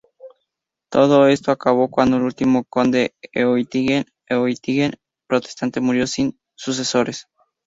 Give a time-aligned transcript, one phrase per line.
[0.89, 7.27] Todo esto acabó cuando el último Conde Oettingen-Oettingen Protestante murió sin sucesores.